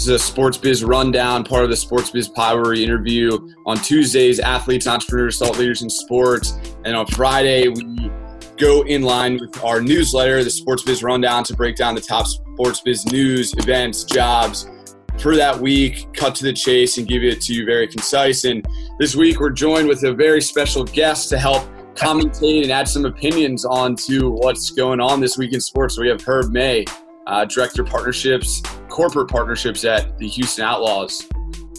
[0.00, 3.38] Is a Sports Biz Rundown, part of the Sports Biz Power interview.
[3.66, 6.58] On Tuesdays, athletes, entrepreneurs, thought leaders in sports.
[6.86, 8.10] And on Friday, we
[8.56, 12.26] go in line with our newsletter, the Sports Biz Rundown, to break down the top
[12.26, 14.70] sports biz news, events, jobs
[15.18, 18.44] for that week, cut to the chase, and give it to you very concise.
[18.44, 18.66] And
[18.98, 21.62] this week, we're joined with a very special guest to help
[21.94, 25.98] commentate and add some opinions on to what's going on this week in sports.
[25.98, 26.86] We have Herb May,
[27.26, 31.26] uh, Director Partnerships, Corporate Partnerships at the Houston Outlaws.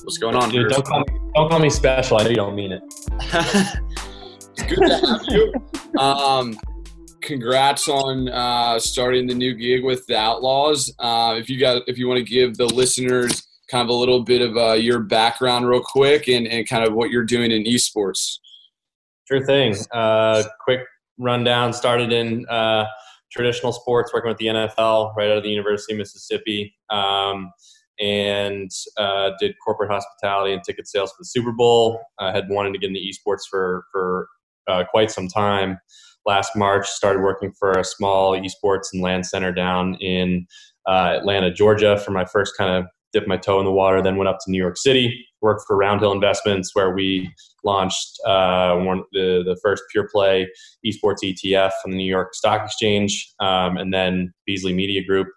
[0.04, 0.50] What's going on?
[0.50, 2.20] Dude, don't, call me, don't call me special.
[2.20, 2.82] I know you don't mean it.
[3.22, 6.00] it's good to have you.
[6.00, 6.58] Um,
[7.22, 10.92] congrats on uh, starting the new gig with the Outlaws.
[10.98, 14.24] Uh, if you got, if you want to give the listeners kind of a little
[14.24, 17.64] bit of uh, your background real quick and, and kind of what you're doing in
[17.64, 18.40] esports.
[19.26, 19.76] Sure thing.
[19.94, 20.82] Uh, quick
[21.18, 21.72] rundown.
[21.72, 22.86] Started in uh,
[23.32, 27.52] traditional sports, working with the NFL right out of the University of Mississippi, um,
[28.00, 32.02] and uh, did corporate hospitality and ticket sales for the Super Bowl.
[32.20, 34.28] I had wanted to get into esports for for
[34.68, 35.80] uh, quite some time.
[36.26, 40.46] Last March, started working for a small esports and LAN center down in
[40.88, 44.02] uh, Atlanta, Georgia, for my first kind of dip my toe in the water.
[44.02, 48.76] Then went up to New York City, worked for Roundhill Investments, where we launched uh,
[48.78, 50.48] one the the first pure play
[50.86, 55.28] esports ETF on the New York Stock Exchange, um, and then Beasley Media Group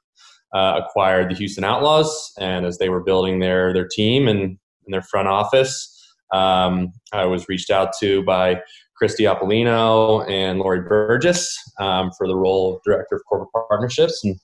[0.55, 2.33] uh, acquired the Houston Outlaws.
[2.39, 4.59] And as they were building their their team and, and
[4.89, 5.91] their front office,
[6.33, 8.61] um, I was reached out to by
[8.97, 14.37] Christy Apollino and Lori Burgess um, for the role of director of corporate partnerships, and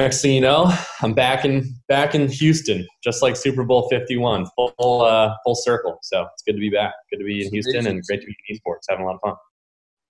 [0.00, 0.72] next thing you know,
[1.02, 5.98] I'm back in back in Houston, just like Super Bowl 51, full uh, full circle.
[6.02, 6.94] So it's good to be back.
[7.10, 8.84] Good to be in Houston, and great to be in esports.
[8.88, 9.34] Having a lot of fun.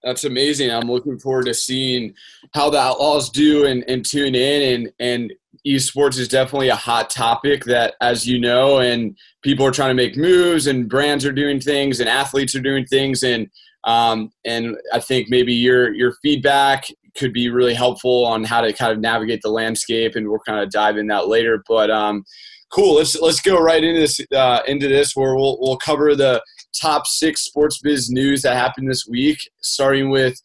[0.02, 0.70] That's amazing.
[0.70, 2.14] I'm looking forward to seeing
[2.54, 4.74] how the Outlaws do and, and tune in.
[4.74, 5.32] And, and
[5.66, 9.94] esports is definitely a hot topic that, as you know, and people are trying to
[10.02, 13.48] make moves, and brands are doing things, and athletes are doing things, and
[13.84, 18.72] um, and I think maybe your your feedback could be really helpful on how to
[18.72, 21.62] kind of navigate the landscape, and we'll kind of dive in that later.
[21.68, 22.24] But um,
[22.70, 26.42] cool, let's let's go right into this uh, into this where we'll we'll cover the
[26.80, 30.40] top six sports biz news that happened this week, starting with.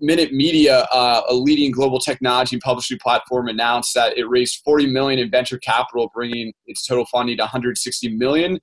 [0.00, 4.88] Minute Media, uh, a leading global technology and publishing platform, announced that it raised 40
[4.88, 8.58] million in venture capital, bringing its total funding to 160 million.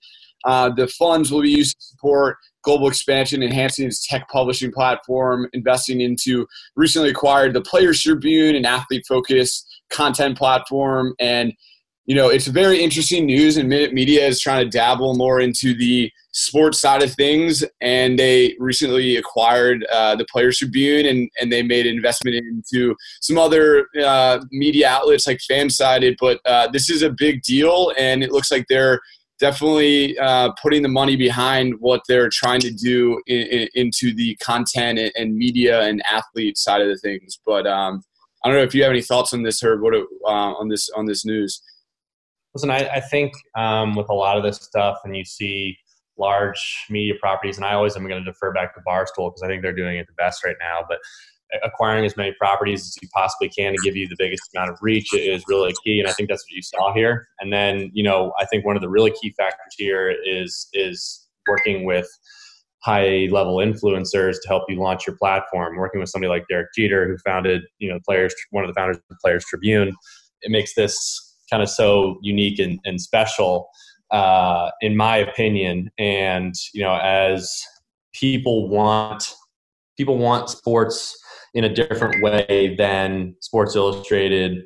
[0.46, 5.48] Uh, the funds will be used to support global expansion, enhancing its tech publishing platform,
[5.54, 11.54] investing into recently acquired the Players Tribune, an athlete-focused content platform, and
[12.06, 13.58] you know it's very interesting news.
[13.58, 18.20] And Minute Media is trying to dabble more into the sports side of things, and
[18.20, 23.38] they recently acquired uh, the Players Tribune, and and they made an investment into some
[23.38, 26.18] other uh, media outlets like Fansided.
[26.20, 29.00] But uh, this is a big deal, and it looks like they're
[29.40, 34.36] definitely uh, putting the money behind what they're trying to do in, in, into the
[34.36, 37.40] content and, and, media and athlete side of the things.
[37.46, 38.02] But um,
[38.44, 39.82] I don't know if you have any thoughts on this, Herb.
[39.82, 41.62] What uh, on this on this news?
[42.54, 45.78] Listen, I, I think um, with a lot of this stuff, and you see
[46.18, 49.48] large media properties, and I always am going to defer back to Barstool because I
[49.48, 50.86] think they're doing it the best right now.
[50.88, 51.00] But
[51.64, 54.78] acquiring as many properties as you possibly can to give you the biggest amount of
[54.82, 57.28] reach is really key and i think that's what you saw here.
[57.40, 61.28] And then you know i think one of the really key factors here is is
[61.48, 62.08] working with
[62.84, 65.76] high level influencers to help you launch your platform.
[65.78, 68.98] Working with somebody like derek jeter who founded you know players one of the founders
[68.98, 69.94] of players tribune
[70.42, 73.68] it makes this kind of so unique and, and special
[74.12, 75.90] uh, in my opinion.
[75.98, 77.52] And you know as
[78.14, 79.34] people want
[79.98, 81.18] people want sports
[81.56, 84.64] in a different way than Sports Illustrated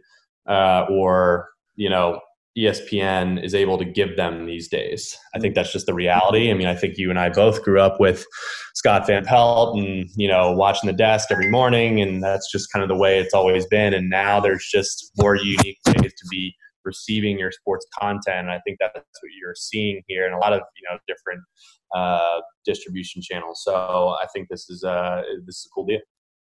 [0.47, 2.19] uh, or you know
[2.57, 5.17] ESPN is able to give them these days.
[5.33, 6.51] I think that's just the reality.
[6.51, 8.25] I mean, I think you and I both grew up with
[8.73, 12.83] Scott Van Pelt and, you know, watching the desk every morning, and that's just kind
[12.83, 13.93] of the way it's always been.
[13.93, 16.53] And now there's just more unique ways to be
[16.83, 18.39] receiving your sports content.
[18.39, 21.41] And I think that's what you're seeing here in a lot of, you know, different
[21.95, 23.61] uh, distribution channels.
[23.63, 25.99] So I think this is, uh, this is a cool deal.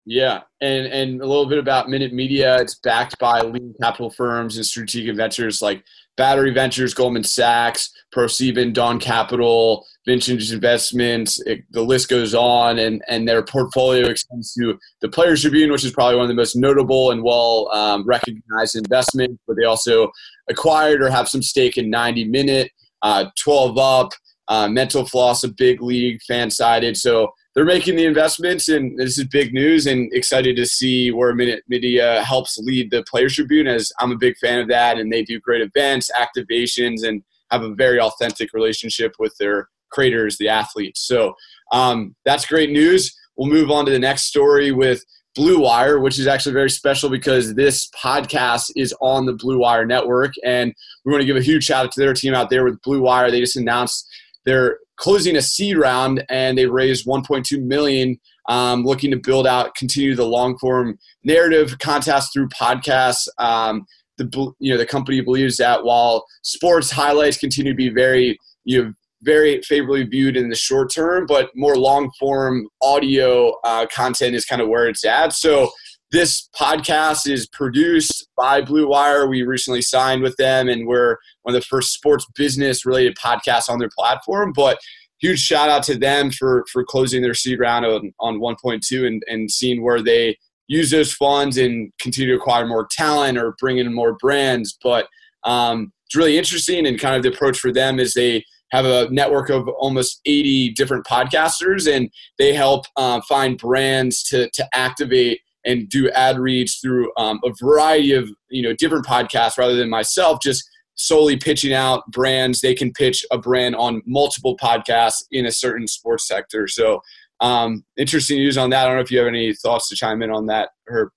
[0.09, 2.61] Yeah, and and a little bit about Minute Media.
[2.61, 5.83] It's backed by leading capital firms and strategic investors like
[6.17, 11.41] Battery Ventures, Goldman Sachs, ProSieben, Dawn Capital, Vintage Investments.
[11.41, 15.85] It, the list goes on, and and their portfolio extends to the Players Tribune, which
[15.85, 19.43] is probably one of the most notable and well um, recognized investments.
[19.49, 20.13] But they also
[20.49, 22.71] acquired or have some stake in 90 Minute,
[23.03, 24.13] uh, 12 Up,
[24.47, 26.97] uh, Mental Floss, a big league, fan sided.
[26.97, 29.87] So they're making the investments, and this is big news.
[29.87, 34.17] And excited to see where Minute Media helps lead the Players Tribune, as I'm a
[34.17, 34.99] big fan of that.
[34.99, 40.37] And they do great events, activations, and have a very authentic relationship with their creators,
[40.37, 41.01] the athletes.
[41.01, 41.35] So
[41.73, 43.17] um, that's great news.
[43.39, 45.03] We'll move on to the next story with
[45.35, 49.87] Blue Wire, which is actually very special because this podcast is on the Blue Wire
[49.87, 50.35] network.
[50.45, 50.75] And
[51.07, 53.01] we want to give a huge shout out to their team out there with Blue
[53.01, 53.31] Wire.
[53.31, 54.07] They just announced
[54.45, 59.75] their closing a C round and they raised 1.2 million um, looking to build out
[59.75, 63.27] continue the long form narrative contest through podcasts.
[63.39, 63.87] Um,
[64.19, 68.83] the you know the company believes that while sports highlights continue to be very you
[68.83, 74.35] know very favorably viewed in the short term but more long form audio uh, content
[74.35, 75.33] is kind of where it's at.
[75.33, 75.71] So
[76.13, 79.27] this podcast is produced by Blue Wire.
[79.27, 83.69] We recently signed with them, and we're one of the first sports business related podcasts
[83.69, 84.53] on their platform.
[84.55, 84.79] But
[85.21, 89.23] huge shout out to them for for closing their seed round on, on 1.2 and,
[89.27, 90.37] and seeing where they
[90.69, 94.77] use those funds and continue to acquire more talent or bring in more brands.
[94.83, 95.09] But
[95.45, 99.09] um, it's really interesting and kind of the approach for them is they have a
[99.11, 105.41] network of almost 80 different podcasters and they help uh, find brands to, to activate
[105.67, 109.91] and do ad reads through um, a variety of you know different podcasts rather than
[109.91, 110.65] myself just
[110.97, 112.61] solely pitching out brands.
[112.61, 116.67] They can pitch a brand on multiple podcasts in a certain sports sector.
[116.67, 117.01] So,
[117.41, 118.85] um, interesting news on that.
[118.85, 121.11] I don't know if you have any thoughts to chime in on that, Herb.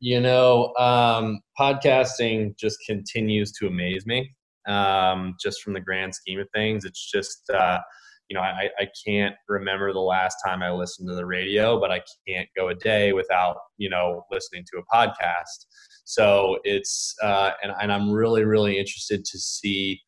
[0.00, 4.34] You know, um, podcasting just continues to amaze me.
[4.66, 7.78] Um, just from the grand scheme of things, it's just uh,
[8.32, 11.90] you know I, I can't remember the last time I listened to the radio, but
[11.90, 15.66] I can't go a day without you know listening to a podcast.
[16.04, 20.00] So it's uh, and, and I'm really really interested to see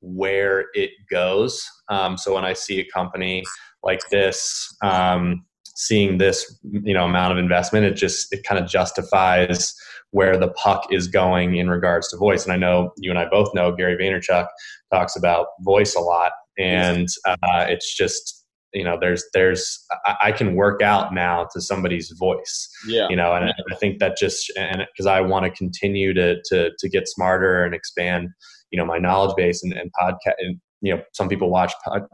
[0.00, 1.64] where it goes.
[1.88, 3.44] Um, so when I see a company
[3.84, 5.44] like this, um,
[5.76, 9.72] seeing this you know amount of investment, it just it kind of justifies
[10.10, 12.42] where the puck is going in regards to voice.
[12.42, 14.48] And I know you and I both know Gary Vaynerchuk
[14.92, 18.38] talks about voice a lot, and uh, it's just
[18.74, 23.16] you know there's there's I, I, can work out now to somebody's voice yeah you
[23.16, 26.88] know and i think that just and because i want to continue to to to
[26.88, 28.28] get smarter and expand
[28.70, 31.72] you know my knowledge base and, and podcast and you know some people watch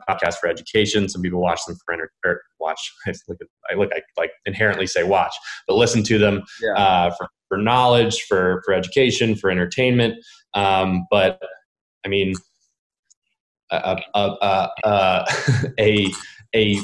[0.09, 3.39] podcasts for education some people watch them for enter, or watch I look,
[3.71, 5.35] I look I like inherently say watch
[5.67, 6.75] but listen to them yeah.
[6.75, 10.15] uh, for, for knowledge for for education for entertainment
[10.55, 11.41] um, but
[12.05, 12.35] i mean
[13.71, 15.27] a, a, a,
[15.81, 16.13] a
[16.55, 16.79] a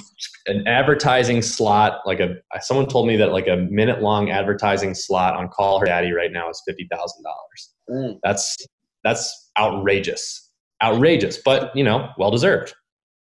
[0.46, 5.34] an advertising slot like a someone told me that like a minute long advertising slot
[5.34, 7.74] on call her daddy right now is fifty thousand dollars.
[7.88, 8.18] Mm.
[8.22, 8.56] that's
[9.04, 10.50] that's outrageous.
[10.82, 12.74] Outrageous but you know well deserved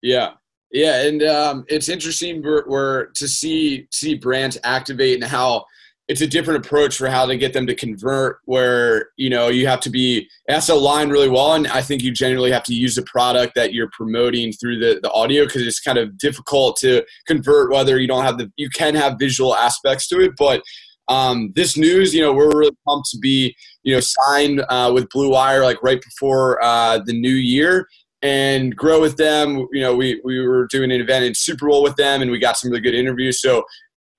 [0.02, 0.32] yeah.
[0.72, 5.66] Yeah and um, it's interesting we're to see see brands activate and how
[6.08, 9.68] it's a different approach for how to get them to convert where you know you
[9.68, 12.64] have to be it has to align really well and i think you generally have
[12.64, 16.18] to use the product that you're promoting through the, the audio because it's kind of
[16.18, 20.32] difficult to convert whether you don't have the you can have visual aspects to it
[20.38, 20.62] but
[21.08, 25.10] um, this news you know we're really pumped to be you know signed uh, with
[25.10, 27.88] blue wire like right before uh, the new year
[28.26, 29.68] and grow with them.
[29.72, 32.40] You know we, we were doing an event in super bowl with them and we
[32.40, 33.64] got some really good interviews so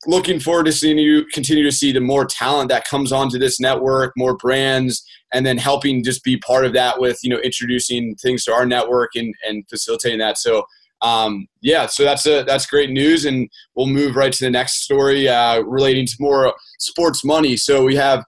[0.06, 3.60] looking forward to seeing you continue to see the more talent that comes onto this
[3.60, 8.14] network, more brands, and then helping just be part of that with you know introducing
[8.16, 10.38] things to our network and and facilitating that.
[10.38, 10.64] So
[11.02, 14.82] um, yeah, so that's a that's great news, and we'll move right to the next
[14.82, 17.56] story uh, relating to more sports money.
[17.56, 18.24] So we have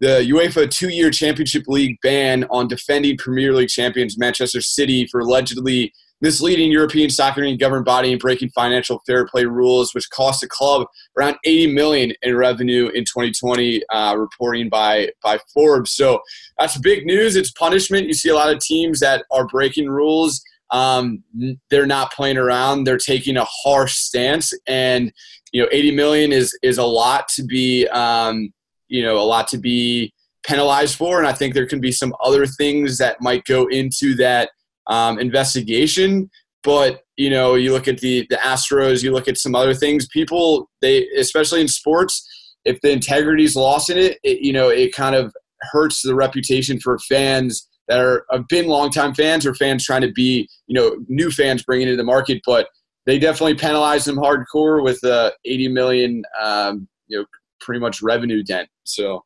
[0.00, 5.92] the UEFA two-year Championship League ban on defending Premier League champions Manchester City for allegedly
[6.20, 10.48] misleading European soccer union government body and breaking financial fair play rules, which cost the
[10.48, 10.86] club
[11.18, 15.92] around 80 million in revenue in 2020, uh, reporting by by Forbes.
[15.92, 16.20] So
[16.58, 17.36] that's big news.
[17.36, 18.06] It's punishment.
[18.06, 20.42] You see a lot of teams that are breaking rules.
[20.70, 21.24] Um,
[21.70, 22.84] they're not playing around.
[22.84, 25.12] They're taking a harsh stance, and
[25.52, 28.52] you know, 80 million is is a lot to be, um,
[28.88, 30.12] you know, a lot to be
[30.46, 31.18] penalized for.
[31.18, 34.50] And I think there can be some other things that might go into that
[34.90, 36.30] um, investigation.
[36.62, 40.06] But you know, you look at the the Astros, you look at some other things.
[40.08, 42.26] People, they especially in sports,
[42.66, 45.34] if the integrity is lost in it, it, you know, it kind of
[45.72, 50.12] hurts the reputation for fans that are have been longtime fans or fans trying to
[50.12, 52.42] be, you know, new fans bringing into the market.
[52.44, 52.68] But
[53.06, 57.24] they definitely penalize them hardcore with a 80 million, um, you know,
[57.60, 58.68] pretty much revenue dent.
[58.84, 59.24] So.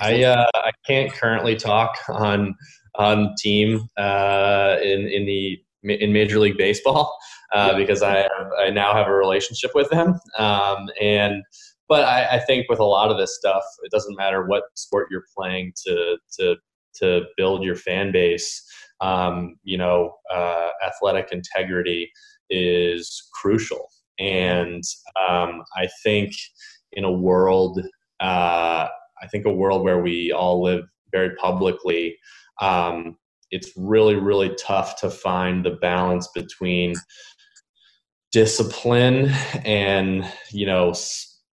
[0.00, 2.54] I uh, I can't currently talk on
[2.96, 7.16] on team uh, in in the in Major League Baseball
[7.54, 11.42] uh, because I I now have a relationship with them um, and
[11.88, 15.08] but I, I, think with a lot of this stuff it doesn't matter what sport
[15.10, 16.56] you're playing to to
[16.94, 18.64] to build your fan base
[19.00, 22.10] um, you know uh, athletic integrity
[22.50, 23.88] is crucial.
[24.18, 24.82] And
[25.28, 26.32] um, I think
[26.92, 27.80] in a world
[28.20, 28.88] uh,
[29.22, 32.16] I think a world where we all live very publicly.
[32.60, 33.16] Um,
[33.50, 36.94] it's really really tough to find the balance between
[38.32, 39.30] discipline
[39.64, 40.94] and you know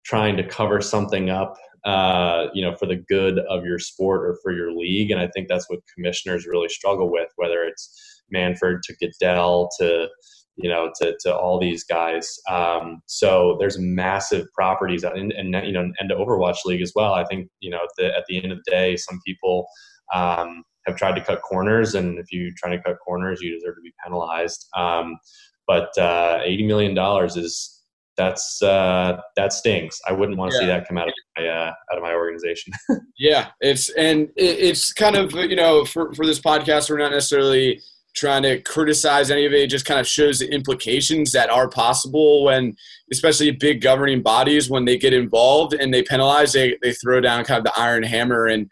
[0.04, 1.56] trying to cover something up
[1.86, 5.12] uh, you know for the good of your sport or for your league.
[5.12, 10.08] And i think that's what commissioners really struggle with whether it's Manfred to goodell to
[10.56, 15.72] you know to, to all these guys um, so there's massive properties and, and you
[15.72, 18.42] know and to overwatch league as well i think you know at the, at the
[18.42, 19.68] end of the day some people
[20.14, 23.76] um, have tried to cut corners, and if you try to cut corners, you deserve
[23.76, 24.68] to be penalized.
[24.76, 25.18] Um,
[25.66, 27.82] but uh, eighty million dollars is
[28.18, 30.00] that's uh, that stings.
[30.08, 30.62] I wouldn't want to yeah.
[30.62, 32.74] see that come out of my uh, out of my organization.
[33.18, 37.82] yeah, it's and it's kind of you know for for this podcast, we're not necessarily
[38.16, 39.62] trying to criticize any of it.
[39.62, 42.76] It just kind of shows the implications that are possible when,
[43.12, 47.44] especially big governing bodies, when they get involved and they penalize, they they throw down
[47.44, 48.70] kind of the iron hammer and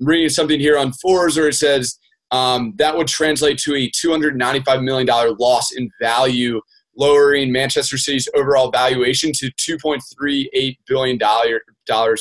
[0.00, 1.98] I'm reading something here on Forbes where it says
[2.30, 5.06] um, that would translate to a $295 million
[5.38, 6.60] loss in value,
[6.96, 11.18] lowering Manchester City's overall valuation to $2.38 billion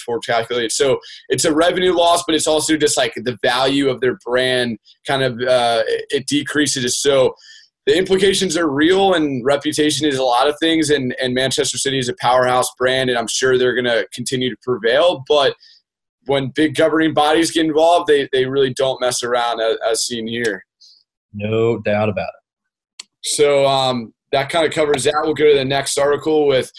[0.05, 0.71] for calculated.
[0.71, 0.99] So
[1.29, 4.77] it's a revenue loss, but it's also just like the value of their brand
[5.07, 7.01] kind of uh, it decreases.
[7.01, 7.35] So
[7.85, 10.89] the implications are real, and reputation is a lot of things.
[10.89, 14.49] And and Manchester City is a powerhouse brand, and I'm sure they're going to continue
[14.49, 15.23] to prevail.
[15.27, 15.55] But
[16.25, 20.27] when big governing bodies get involved, they, they really don't mess around as, as seen
[20.27, 20.65] here.
[21.33, 23.07] No doubt about it.
[23.23, 25.13] So um, that kind of covers that.
[25.23, 26.71] We'll go to the next article with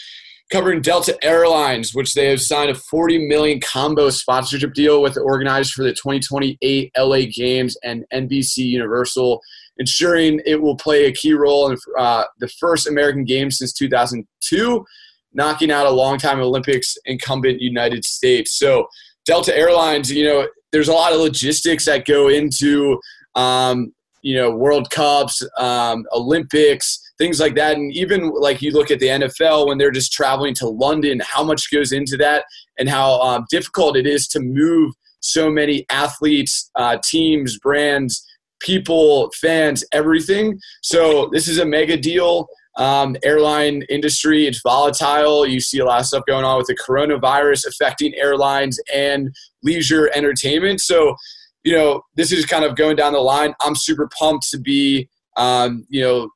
[0.51, 5.21] covering Delta Airlines, which they have signed a 40 million combo sponsorship deal with the
[5.21, 9.41] organizers for the 2028 LA Games and NBC Universal,
[9.77, 14.85] ensuring it will play a key role in uh, the first American Games since 2002,
[15.33, 18.59] knocking out a longtime Olympics incumbent United States.
[18.59, 18.87] So
[19.25, 22.99] Delta Airlines, you know, there's a lot of logistics that go into,
[23.33, 27.77] um, you know, World Cups, um, Olympics, things like that.
[27.77, 31.43] And even like you look at the NFL when they're just traveling to London, how
[31.43, 32.45] much goes into that
[32.77, 38.25] and how um, difficult it is to move so many athletes, uh, teams, brands,
[38.59, 40.59] people, fans, everything.
[40.81, 44.47] So this is a mega deal um, airline industry.
[44.47, 45.45] It's volatile.
[45.45, 50.11] You see a lot of stuff going on with the coronavirus affecting airlines and leisure
[50.13, 50.81] entertainment.
[50.81, 51.15] So,
[51.63, 53.53] you know, this is kind of going down the line.
[53.61, 56.29] I'm super pumped to be, um, you know,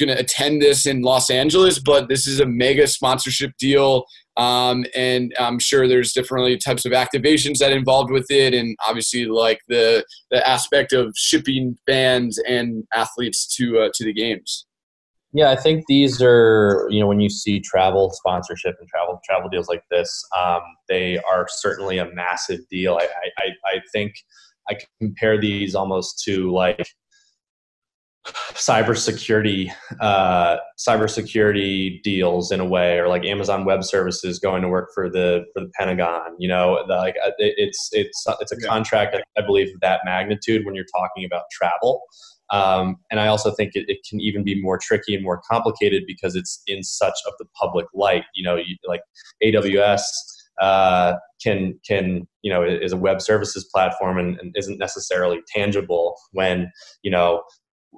[0.00, 4.04] going to attend this in Los Angeles, but this is a mega sponsorship deal.
[4.36, 9.26] Um, and I'm sure there's different types of activations that involved with it, and obviously
[9.26, 14.66] like the the aspect of shipping fans and athletes to uh, to the games.
[15.32, 19.48] Yeah, I think these are you know when you see travel sponsorship and travel travel
[19.48, 22.98] deals like this, um, they are certainly a massive deal.
[23.00, 23.06] I,
[23.38, 24.14] I I think
[24.70, 26.86] I compare these almost to like
[28.26, 34.90] cybersecurity uh, cybersecurity deals in a way, or like Amazon Web Services going to work
[34.94, 36.34] for the for the Pentagon.
[36.38, 38.68] You know, the, like uh, it's it's it's a yeah.
[38.68, 42.02] contract I believe that magnitude when you're talking about travel.
[42.52, 46.02] Um, and I also think it, it, can even be more tricky and more complicated
[46.04, 48.24] because it's in such of the public light.
[48.34, 49.02] You know, you, like
[49.40, 50.02] AWS
[50.60, 56.16] uh, can can you know is a web services platform and, and, isn't necessarily tangible
[56.32, 56.70] when
[57.02, 57.42] you know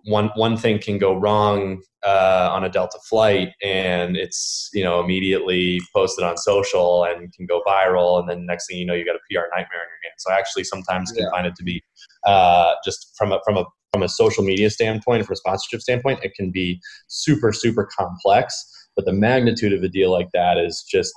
[0.04, 5.00] one one thing can go wrong uh, on a Delta flight, and it's you know
[5.00, 9.04] immediately posted on social and can go viral, and then next thing you know, you
[9.04, 10.18] got a PR nightmare in your hands.
[10.18, 11.30] So I actually sometimes can yeah.
[11.30, 11.82] find it to be
[12.26, 16.20] uh, just from a from a from a social media standpoint, from a sponsorship standpoint,
[16.22, 18.64] it can be super super complex.
[18.96, 21.12] But the magnitude of a deal like that is just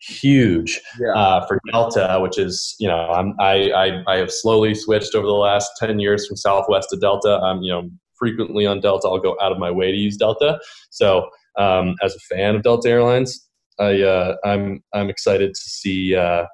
[0.00, 1.12] huge yeah.
[1.12, 5.26] uh, for Delta, which is you know I'm, I, I I have slowly switched over
[5.26, 7.40] the last ten years from Southwest to Delta.
[7.42, 9.08] I'm you know frequently on Delta.
[9.08, 10.58] I'll go out of my way to use Delta.
[10.90, 16.14] So um, as a fan of Delta Airlines, I uh, I'm I'm excited to see
[16.14, 16.44] uh,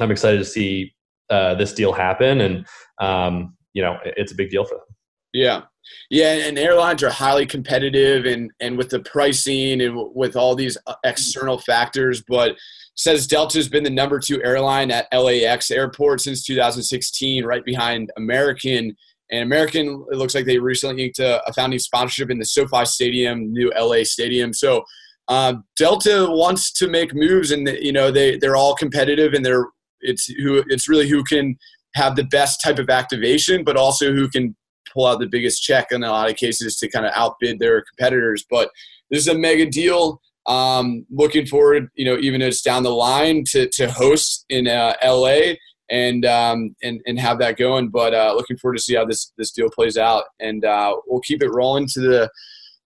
[0.00, 0.94] I'm excited to see
[1.30, 2.66] uh, this deal happen, and
[3.00, 4.84] um, you know it's a big deal for them.
[5.32, 5.62] Yeah,
[6.10, 10.76] yeah, and airlines are highly competitive, and and with the pricing and with all these
[10.86, 12.56] uh, external factors, but
[12.96, 18.10] says Delta has been the number two airline at LAX airport since 2016, right behind
[18.16, 18.96] American.
[19.34, 22.84] And American, it looks like they recently inked a, a founding sponsorship in the SoFi
[22.84, 24.52] Stadium, new LA Stadium.
[24.52, 24.84] So
[25.26, 29.66] uh, Delta wants to make moves, and you know they they're all competitive, and they're
[30.00, 31.56] it's who it's really who can
[31.96, 34.54] have the best type of activation, but also who can
[34.92, 37.82] pull out the biggest check in a lot of cases to kind of outbid their
[37.82, 38.44] competitors.
[38.48, 38.70] But
[39.10, 40.20] this is a mega deal.
[40.46, 44.94] Um, looking forward, you know, even as down the line to, to host in uh,
[45.02, 45.54] LA
[45.90, 47.88] and um, and and have that going.
[47.88, 51.20] But uh, looking forward to see how this this deal plays out, and uh, we'll
[51.20, 52.30] keep it rolling to the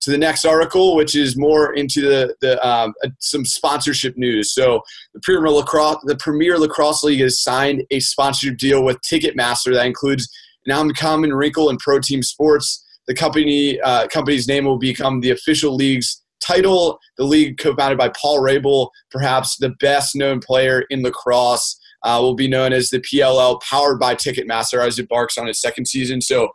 [0.01, 4.53] to the next article, which is more into the the um, uh, some sponsorship news.
[4.53, 4.83] So
[5.15, 9.87] the Premier Lacrosse the Premier Lacrosse League has signed a sponsorship deal with Ticketmaster that
[9.87, 10.29] includes
[10.67, 12.85] an uncommon wrinkle in pro team sports.
[13.07, 16.99] The company uh, company's name will become the official league's title.
[17.17, 22.35] The league, co-founded by Paul Rabil, perhaps the best known player in lacrosse uh, will
[22.35, 26.21] be known as the PLL, powered by Ticketmaster, as it embarks on its second season.
[26.21, 26.51] So,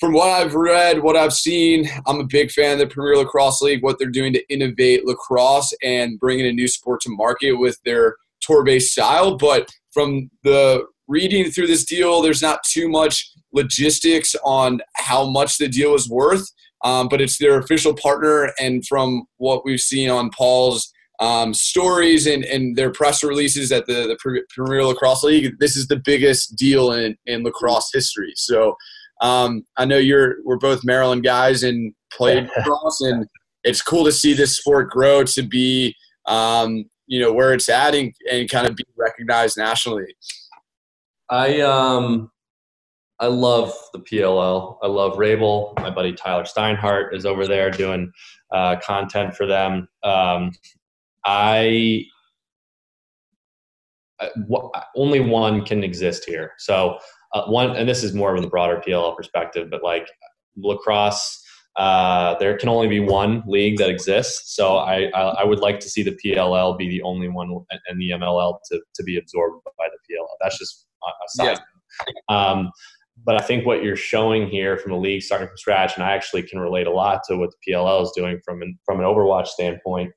[0.00, 3.60] from what I've read, what I've seen, I'm a big fan of the Premier Lacrosse
[3.60, 7.78] League, what they're doing to innovate lacrosse and bringing a new sport to market with
[7.84, 9.36] their tour based style.
[9.36, 15.58] But from the reading through this deal, there's not too much logistics on how much
[15.58, 16.46] the deal is worth,
[16.84, 18.52] um, but it's their official partner.
[18.60, 23.86] And from what we've seen on Paul's um, stories and, and their press releases at
[23.86, 28.32] the, the Premier Lacrosse League, this is the biggest deal in, in lacrosse history.
[28.36, 28.76] So
[29.20, 33.26] um, I know you're we're both Maryland guys and played lacrosse, and
[33.64, 35.94] it's cool to see this sport grow to be
[36.26, 40.14] um, you know where it's at and, and kind of be recognized nationally.
[41.30, 42.30] I um
[43.20, 44.78] I love the PLL.
[44.82, 45.74] I love Rabil.
[45.80, 48.12] My buddy Tyler Steinhardt is over there doing
[48.52, 49.88] uh, content for them.
[50.04, 50.52] Um,
[51.28, 52.06] I
[54.96, 56.52] only one can exist here.
[56.58, 56.98] So
[57.34, 60.08] uh, one, and this is more of the broader PLL perspective, but like
[60.56, 61.44] lacrosse,
[61.76, 64.56] uh, there can only be one league that exists.
[64.56, 67.50] So I, I, I would like to see the PLL be the only one
[67.86, 70.26] and the MLL to, to be absorbed by the PLL.
[70.40, 71.58] That's just a side.
[72.28, 72.34] Yeah.
[72.34, 72.70] Um,
[73.26, 76.12] but I think what you're showing here from a league starting from scratch, and I
[76.12, 79.04] actually can relate a lot to what the PLL is doing from an, from an
[79.04, 80.12] Overwatch standpoint,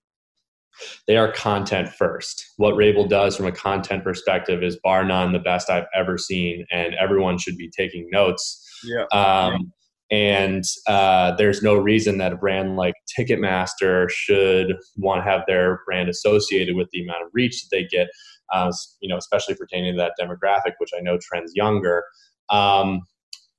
[1.07, 2.45] they are content first.
[2.57, 6.65] What Rabil does from a content perspective is bar none the best I've ever seen,
[6.71, 8.67] and everyone should be taking notes.
[8.83, 9.05] Yeah.
[9.11, 9.71] Um,
[10.11, 15.79] and uh, there's no reason that a brand like Ticketmaster should want to have their
[15.85, 18.09] brand associated with the amount of reach that they get.
[18.51, 22.03] Uh, you know, especially pertaining to that demographic, which I know trends younger.
[22.49, 22.99] Um,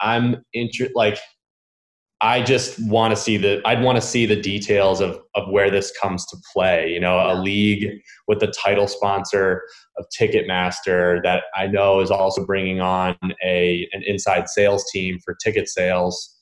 [0.00, 1.18] I'm interested, like
[2.22, 5.70] I just want to see the I'd want to see the details of of where
[5.70, 6.88] this comes to play.
[6.88, 9.62] You know, a league with the title sponsor
[9.98, 15.35] of Ticketmaster that I know is also bringing on a an inside sales team for
[15.35, 16.32] ticket sales.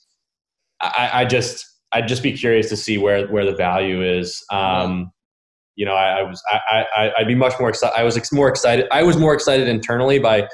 [0.82, 4.44] I, I just I'd just be curious to see where where the value is.
[4.52, 5.10] Um,
[5.76, 7.98] you know, I, I was I, I I'd be much more excited.
[7.98, 8.86] I was ex- more excited.
[8.92, 10.46] I was more excited internally by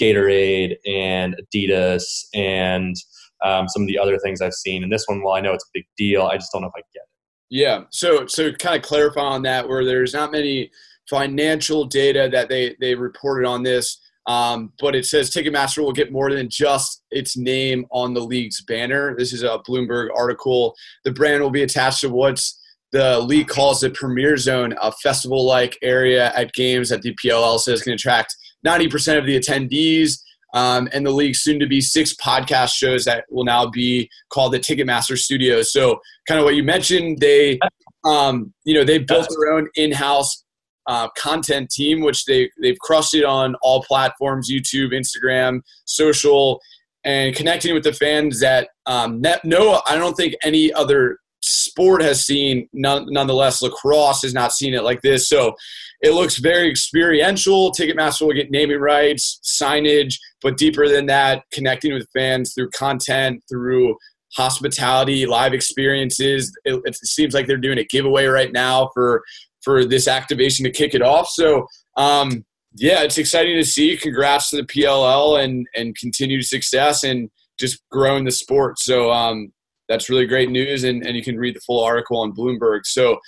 [0.00, 2.02] Gatorade and Adidas
[2.34, 2.96] and
[3.44, 4.82] um, some of the other things I've seen.
[4.82, 6.74] And this one, while I know it's a big deal, I just don't know if
[6.76, 7.08] I get it.
[7.50, 7.84] Yeah.
[7.90, 10.70] So so kind of clarify on that, where there's not many
[11.08, 13.98] financial data that they they reported on this.
[14.26, 18.62] Um, but it says Ticketmaster will get more than just its name on the league's
[18.62, 19.16] banner.
[19.16, 20.74] This is a Bloomberg article.
[21.04, 22.60] The brand will be attached to what's
[22.92, 27.82] the league calls the Premier Zone, a festival-like area at games that the PLL says
[27.82, 30.20] can attract 90% of the attendees
[30.52, 34.52] um, and the league soon to be six podcast shows that will now be called
[34.52, 35.72] the Ticketmaster Studios.
[35.72, 37.58] So, kind of what you mentioned, they,
[38.04, 40.44] um, you know, they built their own in-house
[40.86, 46.60] uh, content team, which they they've crushed it on all platforms: YouTube, Instagram, social.
[47.04, 52.24] and connecting with the fans that um, no, I don't think any other sport has
[52.24, 52.68] seen.
[52.72, 55.28] None, nonetheless, lacrosse has not seen it like this.
[55.28, 55.54] So
[56.02, 57.72] it looks very experiential.
[57.72, 63.42] Ticketmaster will get naming rights, signage, but deeper than that, connecting with fans through content,
[63.48, 63.96] through
[64.34, 66.52] hospitality, live experiences.
[66.64, 69.22] It, it, seems like they're doing a giveaway right now for
[69.62, 71.28] for this activation to kick it off.
[71.28, 73.96] So um, yeah, it's exciting to see.
[73.96, 78.78] Congrats to the PLL and and continued success and just growing the sport.
[78.78, 79.52] So um,
[79.92, 82.80] that's really great news, and, and you can read the full article on Bloomberg.
[82.84, 83.18] So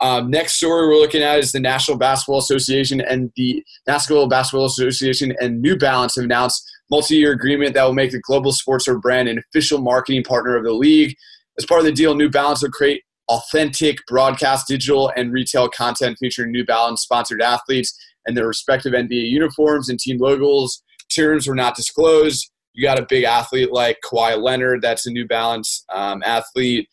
[0.00, 4.66] um, next story we're looking at is the National Basketball Association and the National Basketball
[4.66, 9.28] Association and New Balance have announced multi-year agreement that will make the Global Sportswear brand
[9.28, 11.14] an official marketing partner of the league.
[11.58, 16.16] As part of the deal, New Balance will create authentic broadcast, digital, and retail content
[16.18, 20.82] featuring New Balance sponsored athletes and their respective NBA uniforms and team logos.
[21.14, 22.50] Terms were not disclosed.
[22.74, 26.88] You got a big athlete like Kawhi Leonard, that's a New Balance um, athlete.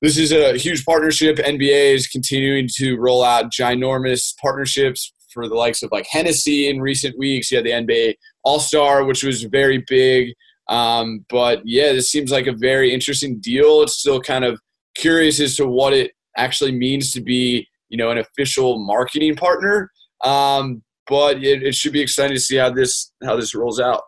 [0.00, 1.36] This is a huge partnership.
[1.36, 6.80] NBA is continuing to roll out ginormous partnerships for the likes of like Hennessy in
[6.80, 7.50] recent weeks.
[7.50, 8.14] You had the NBA
[8.44, 10.34] All Star, which was very big.
[10.68, 13.82] Um, but yeah, this seems like a very interesting deal.
[13.82, 14.60] It's still kind of
[14.94, 19.90] curious as to what it actually means to be, you know, an official marketing partner.
[20.24, 24.02] Um, but it, it, should be exciting to see how this how this rolls out.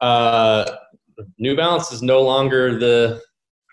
[0.00, 0.70] Uh,
[1.38, 3.20] New Balance is no longer the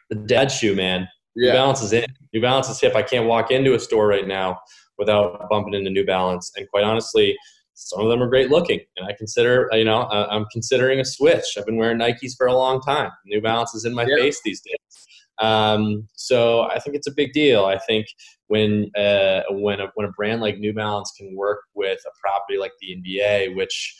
[0.09, 1.07] the dad shoe, man.
[1.35, 1.51] Yeah.
[1.51, 2.05] New Balance is in.
[2.33, 2.95] New Balance is hip.
[2.95, 4.59] I can't walk into a store right now
[4.97, 6.51] without bumping into New Balance.
[6.55, 7.37] And quite honestly,
[7.73, 8.79] some of them are great looking.
[8.97, 11.57] And I consider, you know, I'm considering a switch.
[11.57, 13.11] I've been wearing Nikes for a long time.
[13.25, 14.17] New Balance is in my yeah.
[14.17, 15.07] face these days.
[15.39, 17.65] Um, so I think it's a big deal.
[17.65, 18.05] I think
[18.47, 22.59] when uh, when a, when a brand like New Balance can work with a property
[22.59, 23.95] like the NBA, which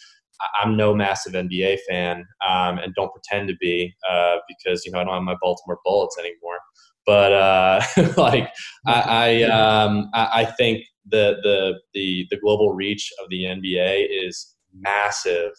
[0.62, 5.00] I'm no massive NBA fan um, and don't pretend to be uh, because you know
[5.00, 6.60] I don't have my Baltimore Bullets anymore.
[7.06, 7.82] But uh,
[8.18, 8.50] like
[8.86, 14.56] I I, um, I think the, the the the global reach of the NBA is
[14.74, 15.52] massive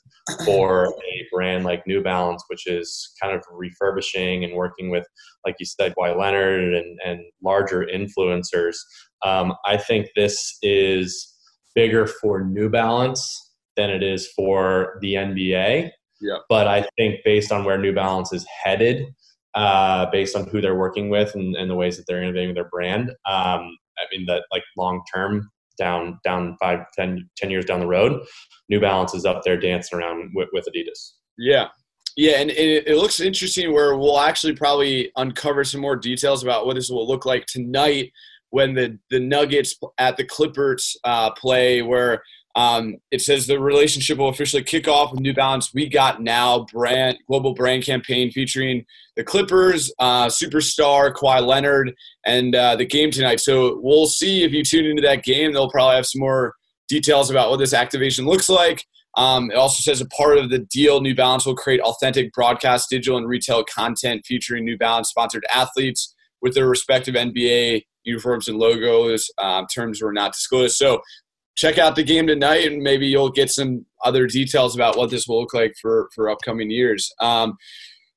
[0.45, 5.07] for a brand like New Balance, which is kind of refurbishing and working with,
[5.45, 8.77] like you said, Kawhi Leonard and, and larger influencers.
[9.23, 11.29] Um, I think this is
[11.75, 15.91] bigger for New Balance than it is for the NBA.
[16.21, 16.39] Yeah.
[16.49, 19.07] But I think based on where New Balance is headed,
[19.55, 22.69] uh, based on who they're working with and, and, the ways that they're innovating their
[22.71, 27.81] brand, um, I mean that like long term, down down five, 10, 10 years down
[27.81, 28.25] the road,
[28.69, 31.13] New Balance is up there dancing around with, with Adidas.
[31.37, 31.69] Yeah.
[32.15, 36.67] Yeah, and it, it looks interesting where we'll actually probably uncover some more details about
[36.67, 38.13] what this will look like tonight
[38.51, 42.23] when the, the Nuggets at the Clippers uh, play, where
[42.55, 46.67] um, it says the relationship will officially kick off with New Balance We Got Now
[46.73, 48.85] brand global brand campaign featuring
[49.17, 51.95] the Clippers, uh, superstar Kawhi Leonard,
[52.27, 53.41] and uh, the game tonight.
[53.41, 55.53] So we'll see if you tune into that game.
[55.53, 56.55] They'll probably have some more
[56.89, 58.85] details about what this activation looks like.
[59.17, 62.89] Um, it also says a part of the deal, New Balance will create authentic broadcast,
[62.91, 68.59] digital, and retail content featuring New Balance sponsored athletes with their respective NBA uniforms and
[68.59, 69.31] logos.
[69.39, 70.77] Um, terms were not disclosed.
[70.77, 71.01] So
[71.57, 75.27] check out the game tonight and maybe you'll get some other details about what this
[75.27, 77.57] will look like for for upcoming years um,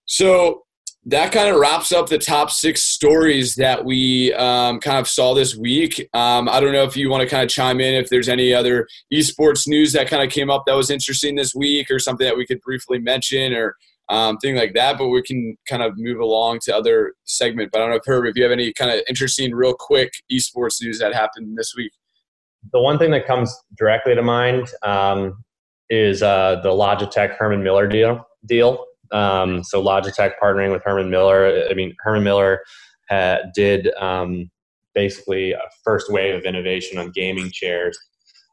[0.06, 0.65] so
[1.08, 5.36] that kind of wraps up the top six stories that we um, kind of saw
[5.36, 6.00] this week.
[6.13, 8.54] Um, I don't know if you want to kind of chime in if there's any
[8.54, 12.26] other esports news that kind of came up that was interesting this week or something
[12.26, 13.76] that we could briefly mention or
[14.10, 14.98] um, thing like that.
[14.98, 17.69] But we can kind of move along to other segment.
[17.71, 20.82] But I don't know Herb, if you have any kind of interesting, real quick esports
[20.82, 21.91] news that happened this week
[22.71, 25.43] the one thing that comes directly to mind um,
[25.89, 28.25] is uh, the Logitech Herman Miller deal.
[28.45, 28.86] Deal.
[29.12, 31.67] Um, so Logitech partnering with Herman Miller.
[31.69, 32.62] I mean, Herman Miller
[33.10, 34.49] uh, did um,
[34.93, 37.97] basically a first wave of innovation on gaming chairs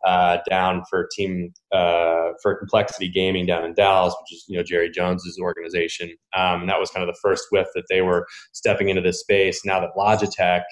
[0.04, 4.62] uh, down for team uh, for Complexity Gaming down in Dallas, which is you know
[4.64, 6.10] Jerry Jones's organization.
[6.36, 9.20] Um, and that was kind of the first whiff that they were stepping into this
[9.20, 9.64] space.
[9.64, 10.62] Now that Logitech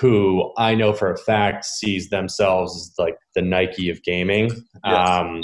[0.00, 4.50] who I know for a fact sees themselves as like the Nike of gaming,
[4.84, 5.08] yes.
[5.08, 5.42] um,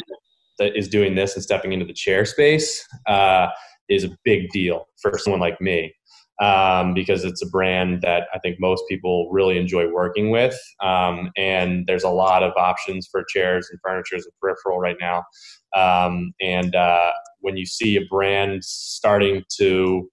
[0.58, 3.48] that is doing this and stepping into the chair space uh,
[3.88, 5.94] is a big deal for someone like me.
[6.40, 10.56] Um, because it's a brand that I think most people really enjoy working with.
[10.80, 15.24] Um, and there's a lot of options for chairs and furniture and peripheral right now.
[15.74, 20.08] Um, and uh, when you see a brand starting to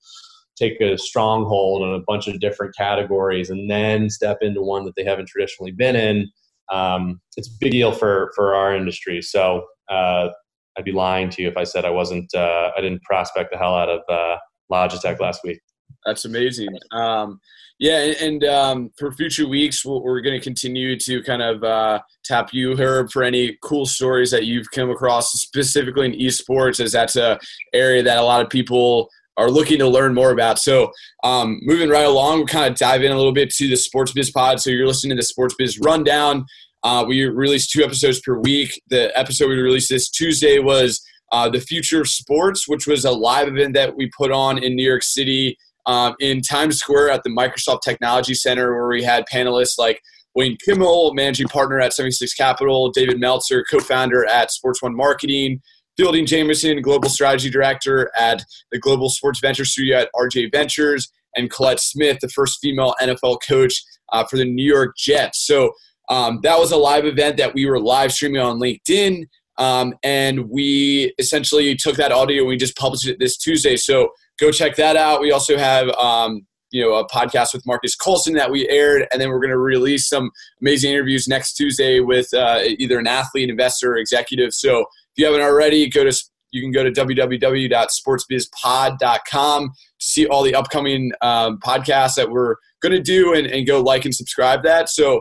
[0.58, 4.96] take a stronghold on a bunch of different categories and then step into one that
[4.96, 6.30] they haven't traditionally been in.
[6.72, 9.22] Um, it's a big deal for for our industry.
[9.22, 10.30] So uh,
[10.78, 12.34] I'd be lying to you if I said I wasn't.
[12.34, 14.38] Uh, I didn't prospect the hell out of uh,
[14.72, 15.60] Logitech last week.
[16.06, 16.70] That's amazing.
[16.92, 17.40] Um,
[17.78, 21.64] yeah, and, um, for future weeks, we we are going to continue to kind of
[21.64, 26.80] uh, tap you, Herb, for any cool stories that you've come across, specifically in esports,
[26.80, 27.38] as that's a
[27.74, 30.60] area that a lot of people are looking to learn more about.
[30.60, 30.92] So,
[31.24, 34.12] um, moving right along, we'll kind of dive in a little bit to the Sports
[34.12, 34.62] Biz Pod.
[34.62, 36.46] So, you're listening to the Sports Biz Rundown.
[36.84, 38.80] Uh, we release two episodes per week.
[38.90, 43.12] The episode we released this Tuesday was uh, the Future of Sports, which was a
[43.12, 47.24] live event that we put on in New York City um, in Times Square at
[47.24, 50.02] the Microsoft Technology Center, where we had panelists like
[50.36, 55.62] Wayne Kimmel, managing partner at 76 Capital, David Meltzer, co founder at Sports One Marketing,
[55.98, 61.50] Fielding Jameson, global strategy director at the Global Sports Venture Studio at RJ Ventures, and
[61.50, 65.46] Collette Smith, the first female NFL coach uh, for the New York Jets.
[65.46, 65.72] So
[66.10, 69.26] um, that was a live event that we were live streaming on LinkedIn.
[69.58, 73.78] Um, and we essentially took that audio and we just published it this Tuesday.
[73.78, 75.22] So go check that out.
[75.22, 79.22] We also have um, you know a podcast with Marcus Colson that we aired, and
[79.22, 80.30] then we're going to release some
[80.62, 84.54] amazing interviews next Tuesday with uh, either an athlete, investor, or executive.
[84.54, 84.86] So
[85.18, 86.16] you haven't already, go to
[86.52, 92.94] you can go to www.sportsbizpod.com to see all the upcoming um, podcasts that we're going
[92.94, 94.88] to do and, and go like and subscribe that.
[94.90, 95.20] So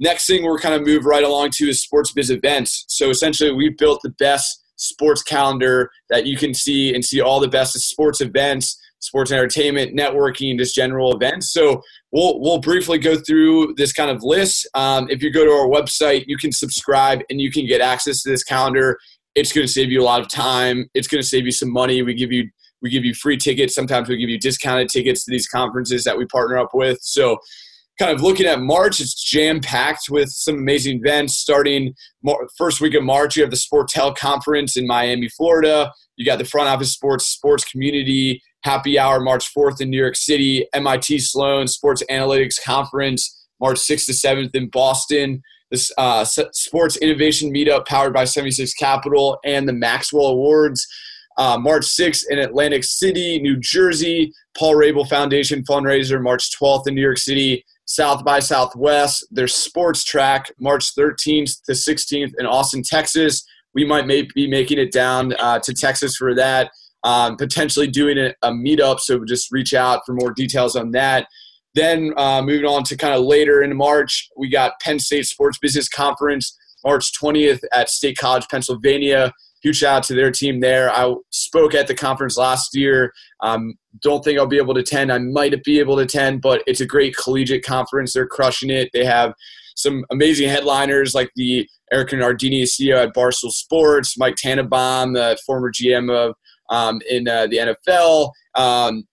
[0.00, 2.86] next thing we're kind of move right along to is sports biz events.
[2.88, 7.40] So essentially, we've built the best sports calendar that you can see and see all
[7.40, 11.52] the best sports events, sports entertainment, networking, just general events.
[11.52, 14.68] So we'll we'll briefly go through this kind of list.
[14.74, 18.22] Um, if you go to our website, you can subscribe and you can get access
[18.22, 18.98] to this calendar.
[19.34, 20.88] It's going to save you a lot of time.
[20.94, 22.02] It's going to save you some money.
[22.02, 22.48] We give you
[22.82, 23.74] we give you free tickets.
[23.74, 26.98] Sometimes we give you discounted tickets to these conferences that we partner up with.
[27.00, 27.38] So
[27.98, 31.38] kind of looking at March, it's jam packed with some amazing events.
[31.38, 31.94] Starting
[32.58, 35.90] first week of March, you have the Sportel Conference in Miami, Florida.
[36.16, 40.16] You got the Front Office Sports Sports Community Happy Hour March 4th in New York
[40.16, 40.66] City.
[40.74, 45.42] MIT Sloan Sports Analytics Conference March 6th to 7th in Boston.
[45.74, 50.86] This uh, Sports Innovation Meetup powered by 76 Capital and the Maxwell Awards.
[51.36, 54.32] Uh, March 6th in Atlantic City, New Jersey.
[54.56, 57.64] Paul Rabil Foundation fundraiser March 12th in New York City.
[57.86, 59.26] South by Southwest.
[59.32, 63.44] their Sports Track March 13th to 16th in Austin, Texas.
[63.74, 66.70] We might may be making it down uh, to Texas for that.
[67.02, 71.26] Um, potentially doing a, a, meetup, so just reach out for more details on that.
[71.74, 75.58] Then uh, moving on to kind of later in March, we got Penn State Sports
[75.58, 79.32] Business Conference, March 20th at State College, Pennsylvania
[79.64, 80.92] huge shout out to their team there.
[80.92, 83.12] I spoke at the conference last year.
[83.40, 85.10] Um, don't think I'll be able to attend.
[85.10, 88.12] I might be able to attend, but it's a great collegiate conference.
[88.12, 88.90] They're crushing it.
[88.92, 89.32] They have
[89.74, 95.72] some amazing headliners like the Erika Nardini CEO at Barstool Sports, Mike Tannenbaum, the former
[95.72, 96.34] GM of
[96.70, 99.04] um, in uh, the NFL, um,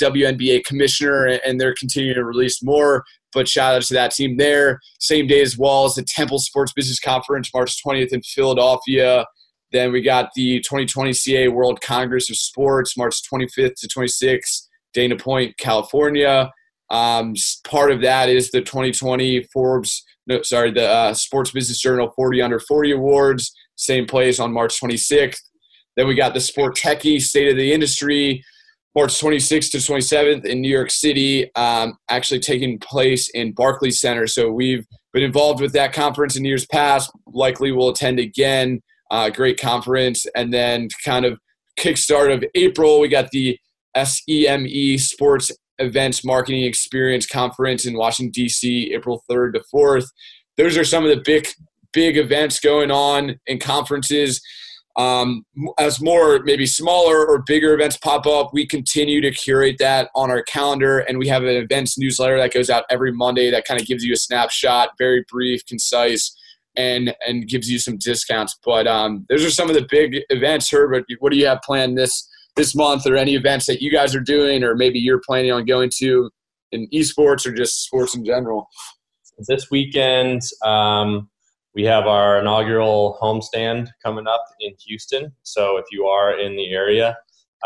[0.00, 3.04] WNBA commissioner, and they're continuing to release more.
[3.32, 4.80] But shout out to that team there.
[4.98, 9.24] Same day as well as the Temple Sports Business Conference, March 20th in Philadelphia.
[9.72, 15.16] Then we got the 2020 CA World Congress of Sports, March 25th to 26th, Dana
[15.16, 16.50] Point, California.
[16.90, 17.34] Um,
[17.64, 22.42] part of that is the 2020 Forbes, no, sorry, the uh, Sports Business Journal 40
[22.42, 25.38] Under 40 Awards, same place on March 26th.
[26.00, 28.42] Then we got the Sport Techie State of the Industry,
[28.94, 34.26] March 26th to 27th in New York City, um, actually taking place in Barclays Center.
[34.26, 37.10] So we've been involved with that conference in years past.
[37.26, 40.24] Likely will attend again uh, great conference.
[40.34, 41.38] And then kind of
[41.78, 43.58] kickstart of April, we got the
[43.94, 50.06] SEME Sports Events Marketing Experience Conference in Washington, D.C., April 3rd to 4th.
[50.56, 51.46] Those are some of the big,
[51.92, 54.40] big events going on in conferences.
[55.00, 55.46] Um,
[55.78, 60.30] as more maybe smaller or bigger events pop up, we continue to curate that on
[60.30, 63.80] our calendar, and we have an events newsletter that goes out every Monday that kind
[63.80, 66.36] of gives you a snapshot, very brief, concise,
[66.76, 68.58] and and gives you some discounts.
[68.64, 70.70] But um, those are some of the big events.
[70.70, 74.14] Herbert, what do you have planned this this month, or any events that you guys
[74.14, 76.30] are doing, or maybe you're planning on going to
[76.72, 78.68] in esports or just sports in general?
[79.48, 81.29] This weekend, um,
[81.74, 85.32] we have our inaugural homestand coming up in Houston.
[85.42, 87.16] So if you are in the area,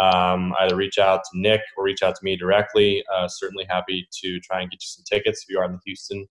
[0.01, 3.05] um, either reach out to Nick or reach out to me directly.
[3.14, 5.81] Uh, certainly happy to try and get you some tickets if you are in the
[5.87, 6.27] Houston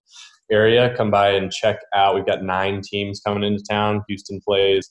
[0.52, 2.16] area, come by and check out.
[2.16, 4.04] We've got nine teams coming into town.
[4.08, 4.90] Houston plays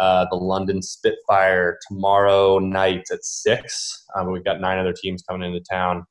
[0.00, 4.04] uh, the London Spitfire tomorrow night at six.
[4.16, 6.04] Um, we've got nine other teams coming into town.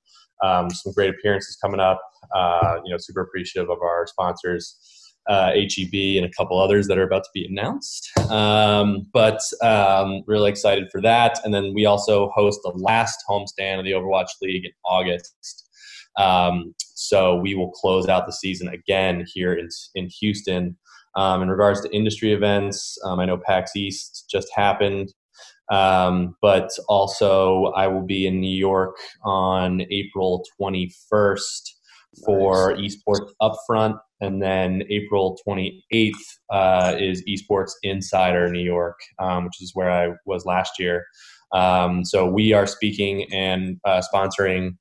[0.43, 2.01] Um, some great appearances coming up.
[2.33, 4.77] Uh, you know, super appreciative of our sponsors,
[5.27, 8.09] uh, HEB, and a couple others that are about to be announced.
[8.29, 11.39] Um, but um, really excited for that.
[11.43, 15.69] And then we also host the last homestand of the Overwatch League in August.
[16.17, 20.77] Um, so we will close out the season again here in, in Houston.
[21.15, 25.13] Um, in regards to industry events, um, I know PAX East just happened.
[25.71, 31.74] Um, but also, I will be in New York on April 21st
[32.23, 32.97] for nice.
[32.97, 33.99] Esports Upfront.
[34.21, 36.11] And then April 28th
[36.49, 41.05] uh, is Esports Insider New York, um, which is where I was last year.
[41.53, 44.77] Um, so we are speaking and uh, sponsoring.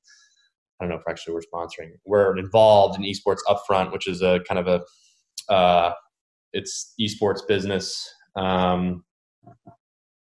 [0.79, 1.91] I don't know if actually we're sponsoring.
[2.05, 5.93] We're involved in Esports Upfront, which is a kind of a uh,
[6.53, 8.09] it's esports business.
[8.35, 9.03] Um,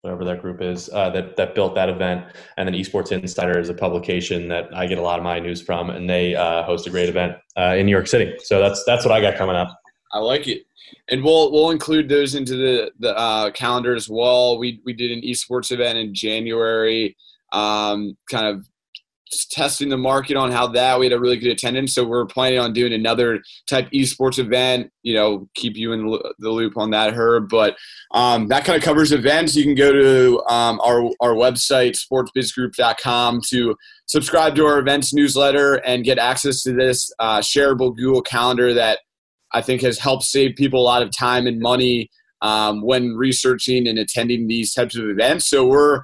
[0.06, 2.26] whatever that group is uh, that that built that event,
[2.58, 5.62] and then Esports Insider is a publication that I get a lot of my news
[5.62, 8.36] from, and they uh, host a great event uh, in New York City.
[8.44, 9.76] So that's that's what I got coming up.
[10.14, 10.62] I like it,
[11.10, 14.60] and we'll we'll include those into the the uh, calendar as well.
[14.60, 17.18] We we did an esports event in January,
[17.52, 18.68] um, kind of
[19.50, 22.60] testing the market on how that we had a really good attendance so we're planning
[22.60, 26.08] on doing another type esports event you know keep you in
[26.40, 27.76] the loop on that herb but
[28.12, 29.56] um, that kind of covers events.
[29.56, 35.76] You can go to um, our, our website sportsbizgroup.com to subscribe to our events newsletter
[35.86, 39.00] and get access to this uh, shareable google calendar that
[39.52, 42.10] i think has helped save people a lot of time and money
[42.42, 45.50] um, when researching and attending these types of events.
[45.50, 46.02] So we're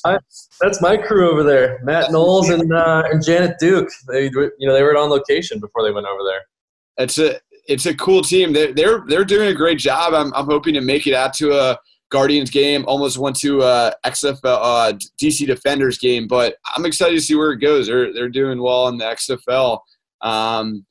[0.62, 3.90] that's my crew over there, Matt Knowles and uh, and Janet Duke.
[4.08, 6.42] They you know they were on location before they went over there.
[6.98, 8.54] It's a it's a cool team.
[8.54, 10.14] They're they're, they're doing a great job.
[10.14, 11.78] I'm I'm hoping to make it out to a
[12.12, 12.86] Guardians game.
[12.88, 17.52] Almost went to uh, XFL uh, DC Defenders game, but I'm excited to see where
[17.52, 17.88] it goes.
[17.88, 19.80] They're they're doing well in the XFL.
[20.22, 20.86] Um,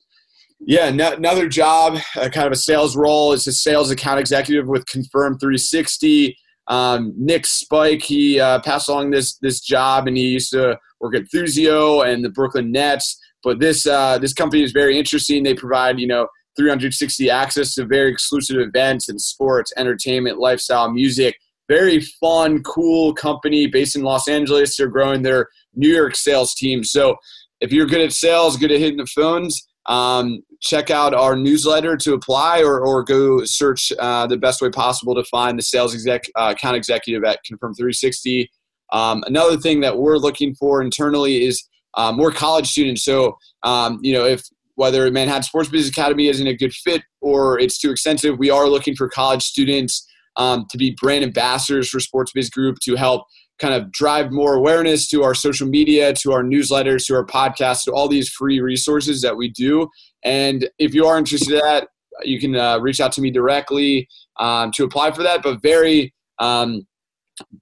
[0.59, 3.33] yeah, no, another job, uh, kind of a sales role.
[3.33, 6.37] It's a sales account executive with Confirm 360.
[6.67, 11.15] Um, Nick Spike, he uh, passed along this this job, and he used to work
[11.15, 13.19] at Thuzio and the Brooklyn Nets.
[13.43, 15.43] But this uh, this company is very interesting.
[15.43, 21.37] They provide you know 360 access to very exclusive events and sports, entertainment, lifestyle, music.
[21.69, 24.75] Very fun, cool company based in Los Angeles.
[24.75, 26.83] They're growing their New York sales team.
[26.83, 27.15] So
[27.61, 31.95] if you're good at sales, good at hitting the phones, um, check out our newsletter
[31.97, 35.93] to apply or, or go search uh, the best way possible to find the sales
[35.93, 38.49] exec, uh, account executive at Confirm 360.
[38.91, 43.03] Um, another thing that we're looking for internally is uh, more college students.
[43.03, 44.43] So, um, you know, if
[44.81, 48.67] whether Manhattan Sports Business Academy isn't a good fit or it's too extensive, we are
[48.67, 53.27] looking for college students um, to be brand ambassadors for Sports Biz Group to help
[53.59, 57.83] kind of drive more awareness to our social media, to our newsletters, to our podcasts,
[57.83, 59.87] to all these free resources that we do.
[60.23, 61.87] And if you are interested in that,
[62.23, 64.07] you can uh, reach out to me directly
[64.39, 65.43] um, to apply for that.
[65.43, 66.87] But very um,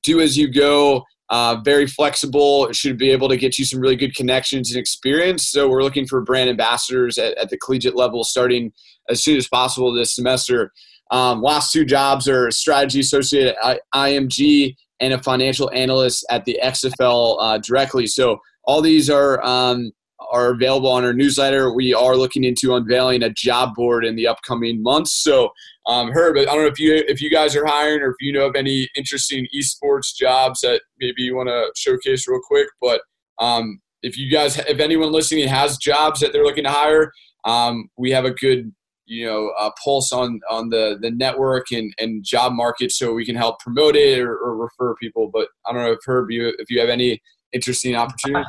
[0.03, 3.95] do as you go uh, very flexible, should be able to get you some really
[3.95, 5.49] good connections and experience.
[5.49, 8.71] So we're looking for brand ambassadors at, at the collegiate level starting
[9.09, 10.71] as soon as possible this semester.
[11.11, 16.59] Um, last two jobs are strategy associate at IMG and a financial analyst at the
[16.63, 18.05] XFL uh, directly.
[18.05, 19.91] So all these are um,
[20.31, 21.73] are available on our newsletter.
[21.73, 25.13] We are looking into unveiling a job board in the upcoming months.
[25.13, 25.49] So,
[25.89, 28.31] um, Herb, I don't know if you if you guys are hiring or if you
[28.31, 32.67] know of any interesting esports jobs that maybe you want to showcase real quick.
[32.79, 33.01] But
[33.39, 37.11] um, if you guys, if anyone listening has jobs that they're looking to hire,
[37.43, 38.71] um, we have a good
[39.07, 43.25] you know uh, pulse on on the the network and and job market so we
[43.25, 46.53] can help promote it or, or refer people but i don't know if herb you
[46.59, 47.19] if you have any
[47.51, 48.45] interesting opportunities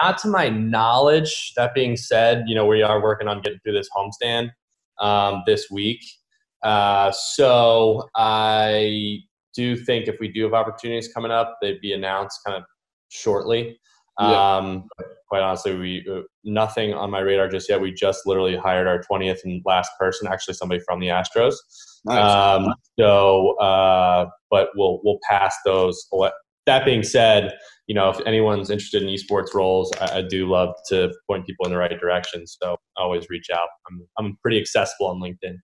[0.00, 3.72] not to my knowledge that being said you know we are working on getting through
[3.72, 4.48] this homestand
[5.00, 6.00] um, this week
[6.66, 9.18] uh, so i
[9.54, 12.64] do think if we do have opportunities coming up they'd be announced kind of
[13.08, 13.78] shortly
[14.20, 14.56] yeah.
[14.56, 14.88] Um,
[15.28, 17.80] quite honestly, we uh, nothing on my radar just yet.
[17.80, 21.54] We just literally hired our 20th and last person, actually somebody from the Astros.
[22.04, 22.32] Nice.
[22.34, 26.06] Um, so, uh, but we'll we'll pass those.
[26.64, 27.54] That being said,
[27.86, 31.66] you know, if anyone's interested in esports roles, I, I do love to point people
[31.66, 32.46] in the right direction.
[32.46, 33.68] So always reach out.
[33.90, 35.56] I'm I'm pretty accessible on LinkedIn.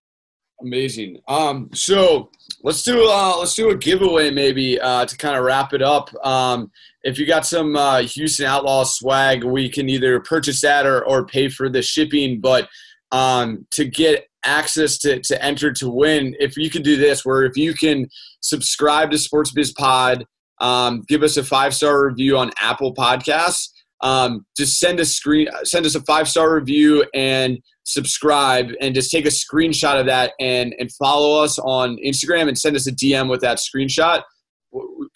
[0.62, 1.18] Amazing.
[1.28, 2.30] Um, so
[2.62, 6.08] let's do uh, let's do a giveaway maybe uh, to kind of wrap it up.
[6.24, 6.70] Um,
[7.02, 11.26] if you got some uh, Houston Outlaw swag, we can either purchase that or, or
[11.26, 12.40] pay for the shipping.
[12.40, 12.68] But
[13.10, 17.42] um, to get access to, to enter to win, if you can do this, where
[17.42, 18.08] if you can
[18.40, 20.24] subscribe to Sports Biz Pod,
[20.60, 23.68] um, give us a five star review on Apple Podcasts.
[24.02, 29.10] Um, just send a screen, send us a five star review and subscribe, and just
[29.10, 32.92] take a screenshot of that and and follow us on Instagram and send us a
[32.92, 34.22] DM with that screenshot.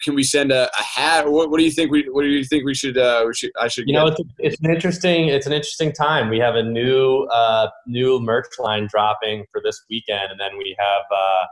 [0.03, 1.29] Can we send a, a hat?
[1.29, 3.51] What, what, do you think we what do you think we should uh we should
[3.59, 3.99] I should you get?
[3.99, 6.29] know it's, it's an interesting it's an interesting time.
[6.29, 10.77] We have a new uh new merch line dropping for this weekend and then we
[10.79, 11.45] have uh,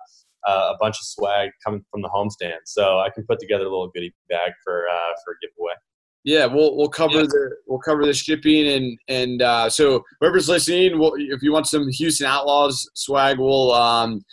[0.47, 2.59] uh, a bunch of swag coming from the homestand.
[2.65, 5.73] So I can put together a little goodie bag for uh for a giveaway
[6.25, 7.27] yeah, we'll we'll cover yeah.
[7.27, 11.67] the we'll cover the shipping and and uh, so whoever's listening, we'll, if you want
[11.67, 14.25] some Houston Outlaws swag, we'll um,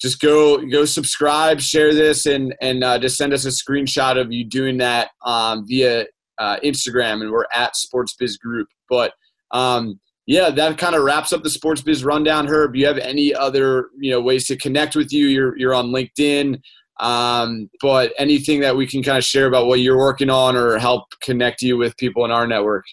[0.00, 4.32] just go go subscribe, share this, and and uh, just send us a screenshot of
[4.32, 6.06] you doing that um, via
[6.38, 8.68] uh, Instagram, and we're at Sports Biz Group.
[8.88, 9.12] But
[9.50, 12.46] um, yeah, that kind of wraps up the Sports Biz rundown.
[12.46, 15.26] Herb, you have any other you know ways to connect with you?
[15.26, 16.60] You're you're on LinkedIn,
[17.00, 20.78] um, but anything that we can kind of share about what you're working on or
[20.78, 22.84] help connect you with people in our network.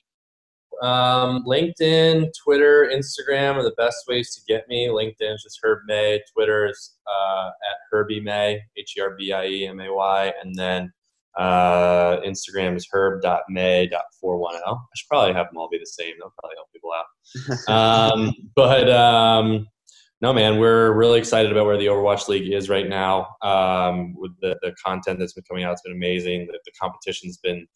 [0.82, 4.88] Um, LinkedIn, Twitter, Instagram are the best ways to get me.
[4.88, 6.22] LinkedIn is just Herb May.
[6.34, 10.34] Twitter is uh, at Herbie May, H E R B I E M A Y.
[10.44, 10.92] And then
[11.38, 13.92] uh, Instagram is herb.may.410.
[13.94, 16.14] I should probably have them all be the same.
[16.20, 18.14] They'll probably help people out.
[18.14, 19.68] um, but um,
[20.22, 23.28] no, man, we're really excited about where the Overwatch League is right now.
[23.42, 26.48] Um, with the, the content that's been coming out, it's been amazing.
[26.48, 27.68] The, the competition's been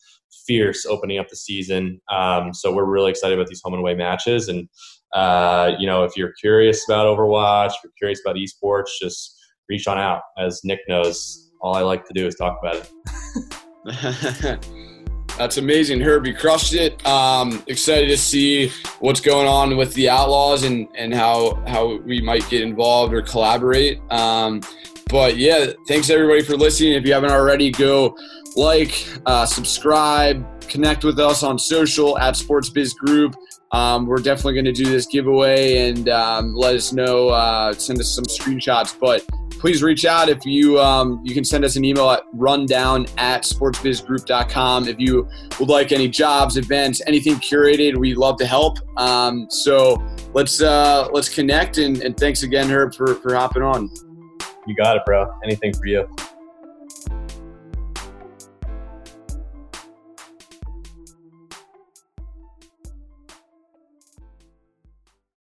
[0.48, 2.00] fierce opening up the season.
[2.10, 4.48] Um, so we're really excited about these home and away matches.
[4.48, 4.70] And,
[5.14, 9.38] uh, you know, if you're curious about Overwatch, if you're curious about esports, just
[9.68, 10.22] reach on out.
[10.38, 12.90] As Nick knows, all I like to do is talk about
[13.86, 14.70] it.
[15.40, 16.28] That's amazing, Herb.
[16.28, 17.04] You crushed it.
[17.08, 22.20] Um, excited to see what's going on with the Outlaws and, and how how we
[22.20, 24.02] might get involved or collaborate.
[24.12, 24.62] Um,
[25.10, 26.92] but yeah, thanks everybody for listening.
[26.92, 28.18] If you haven't already, go
[28.58, 33.34] like, uh, subscribe, connect with us on social at Sports Biz Group.
[33.72, 37.30] Um, we're definitely going to do this giveaway and um, let us know.
[37.30, 41.64] Uh, send us some screenshots, but please reach out if you um, you can send
[41.64, 45.28] us an email at rundown at sportsbizgroup.com if you
[45.60, 48.80] would like any jobs events anything curated we love to help.
[48.98, 50.02] Um, so
[50.34, 53.92] let's uh, let's connect and, and thanks again herb for, for hopping on.
[54.66, 55.28] You got it bro.
[55.44, 56.08] Anything for you